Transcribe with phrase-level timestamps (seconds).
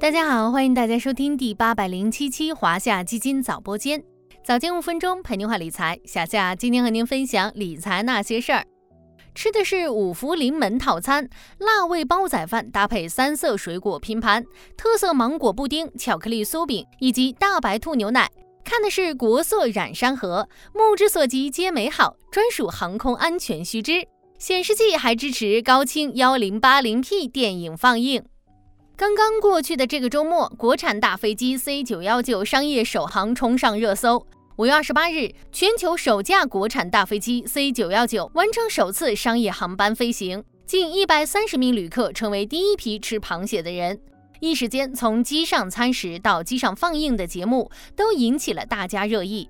[0.00, 4.02] 大家好，欢迎大家收听第八百零七期华夏基金早播间，
[4.44, 5.98] 早间五分钟陪您话理财。
[6.04, 8.66] 小夏今天和您分享理财那些事儿。
[9.34, 11.28] 吃的是五福临门套餐，
[11.58, 14.44] 辣味煲仔饭搭配三色水果拼盘，
[14.76, 18.30] 特色芒果布丁、巧克力酥饼以及大白兔牛奶。
[18.62, 24.06] 看的是国色染山河，目之所及皆美好，专属航空安全须知。
[24.38, 28.24] 显示器还支持高清幺零八零 P 电影放映。
[28.96, 34.24] 刚刚过去的这个周末，国产大飞机 C 九幺九商业首航冲上热搜。
[34.54, 43.98] 五月二十八日，全球首架国产大飞机 C 九幺九完成首次商业航班飞行，近一百三十名旅客成为第一批吃螃蟹的人。
[44.38, 49.48] 一时间，从机上餐食到机上放映的节目，都引起了大家热议。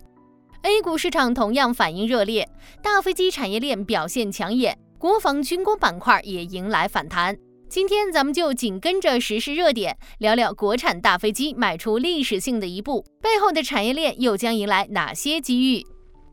[0.62, 2.48] A 股市场同样反应热烈，
[2.82, 7.36] 大飞机产业链表现抢眼，国防军工板块也迎来反弹。
[7.74, 15.84] 今天咱们就紧跟着时事热点，聊聊国产大飞机迈出历史性的一步，背后的产业链又将迎来哪些机遇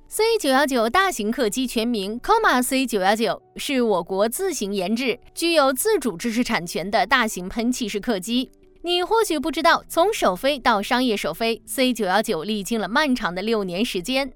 [0.08, 8.52] ？C 九幺九大型客机全名 Coma C 九幺九，是我国自行研制、具有自主知识产权的大型喷气式客机。
[8.84, 14.32] 你或许不知道，从首飞到商业首飞，C 九幺九历经了漫长的六年时间。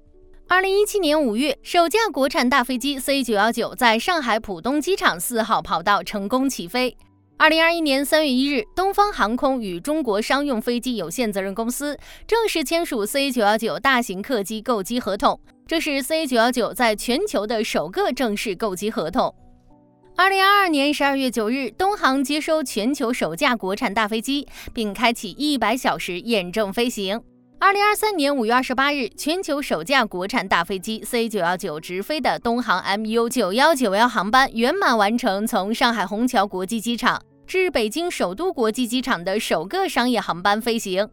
[0.48, 6.96] 二零一七年五月，首架国产大飞机 C 九幺九在上海浦东机场四号跑道成功起飞。
[7.36, 19.34] 二零二一年三月一日，东方航空与中国商用飞机有限责任公司正式签署 C 九幺九大型客机购机合同，这是 C 九幺九在全球的首个正式购机合同。
[20.14, 27.20] 二零二二年十二月九日，东航接收全球首架国产大飞机，并开启一百小时验证飞行。
[27.58, 41.08] 二零二三年五月二十八日，全球首架国产大飞机 C 九幺九直飞的东航 MU 九幺九幺航班圆满完成从上海虹桥国际机场至北京首都国际机场的首个商业航班飞行。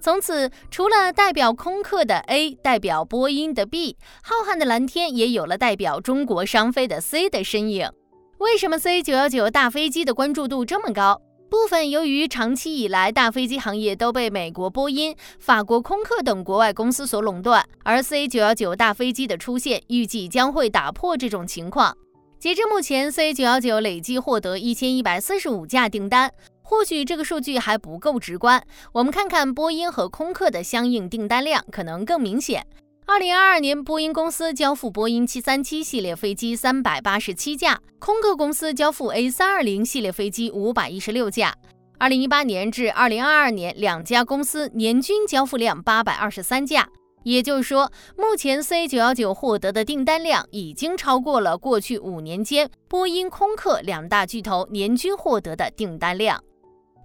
[0.00, 7.90] 从此，除了代表空客的 A，代表波音的 B，浩瀚的蓝天也有了代表中国商飞的 C 的身影。
[8.38, 11.20] 为什么 C 九幺九大飞机的关注度这么高？
[11.50, 21.96] 部分由于长期以来大飞机行业都被美国波音、法国空客等国外公司所垄断，而 C 九幺九大飞机的出现预计将会打破这种情况。
[22.38, 26.30] 截至目前，C 九幺九累计获得一千一百四十五架订单。
[26.60, 32.66] 或许这个数据还不够直观，我们看看波音和空客的相应订单量可能更明显。
[33.10, 41.54] 二零二二年，波音公司交付波音七三七系列飞机三百八十七架，空客公司交付 A 三二零系列飞机五百一十六架。
[41.98, 46.86] 二零一八年至二零二二年，两家公司年均交付量八百二十三架。
[47.22, 56.44] 也就是说，目前 C 九幺九获得的订单量已经超过了过去五年间波音、空客两大巨头年均获得的订单量。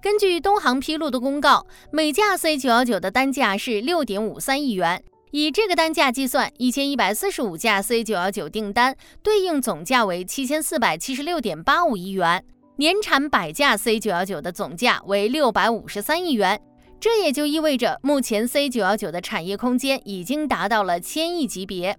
[0.02, 5.02] 根据东航披露的公告，每架 C 九幺九的单价是六点五三亿元。
[5.36, 12.46] 以这个单价计算，一千一百四十五架 C 九幺九订单对应总价为七千四百七十六点八五亿元，
[12.76, 16.62] 年产百架 C 九幺九的总价为六百五十三亿元。
[17.00, 21.98] 这也就意味着，目前 C 九幺九的产业空间已经达到了千亿级别。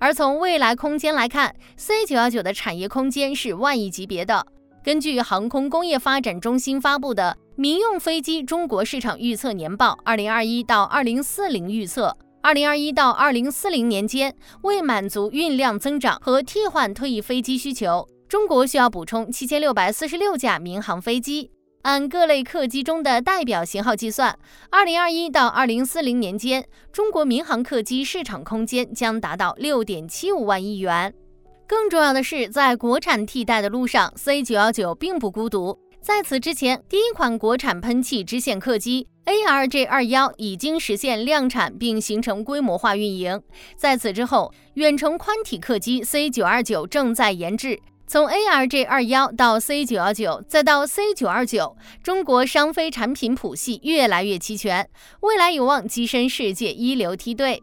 [0.00, 4.44] 而从未来空间来看，C 九幺九的产业空间是万亿级别的。
[4.82, 12.16] 根据航空工业发展中心发布的《民用飞机中国市场预测年报（二零二一到二零四零）》预测。
[12.44, 21.50] 二零二一到二零四零年间，为满足运量增长和替换退役飞机需求，中国需要补充七千六百四十六架民航飞机。
[21.84, 24.38] 按各类客机中的代表型号计算，
[24.68, 26.62] 二零二一到二零四零年间，
[26.92, 31.14] 中国民航客机市场空间将达到六点七五万亿元。
[31.66, 35.78] 更重要的是，在国产替代的路上，C 九幺九并不孤独。
[36.02, 43.40] 在此之前，第一款国产喷气支线客机 ARJ 二幺已经实现量产并形成规模化运营。
[43.76, 47.80] 在此之后，远程宽体客机 C 九二九正在研制。
[48.06, 54.86] 从 ARJ 二幺到 C 九幺九，再到 C 九二九，中国商飞产品谱系越来越齐全，
[55.20, 57.62] 未来有望跻身世界一流梯队。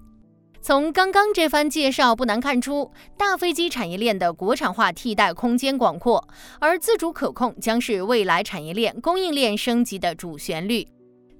[0.59, 6.27] 从刚刚这番介绍不难看出，大飞机产业链的国产化替代空间广阔，
[6.59, 10.88] 而自主可控将是未来产业链供应链升级的主旋律。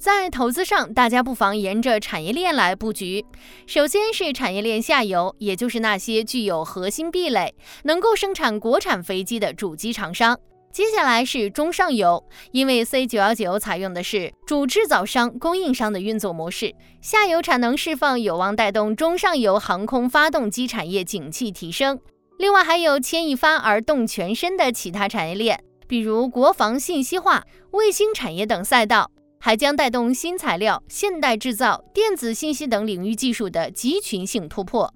[0.01, 3.24] 在投资上，大家不妨沿着产业链来布局。
[3.68, 7.53] 首先是产业链下游，也就是那些具有核心壁垒、
[7.83, 10.36] 能够生产国产飞机的主机厂商。
[10.71, 22.00] 接下来是中上游，因为 C 九幺九采用的是主制造商、供应商的运作模式，下游产能释放有望带动中上游航空发动机产业景气提升。
[22.39, 29.12] 另外还有牵一发而动全身的其他产业链，比如国防信息化、卫星产业等赛道。
[29.42, 34.94] 还将带动新材料、现代制造、电子信息等领域技术的集群性突破。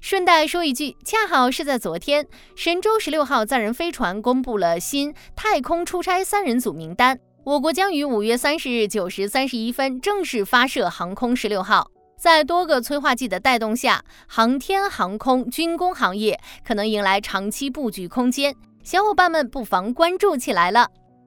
[0.00, 2.26] 顺带说一句，恰好是在昨天，
[2.56, 11.88] 神舟十六号载人飞船公布了新太空出差三人组名单，我国将于五月三十日九时三十一分正式发射航空十六号。
[12.18, 20.88] 在多个催化剂的带动下，航天航空军工行业可能迎来长期布局空间，小伙伴们不妨关注起来了。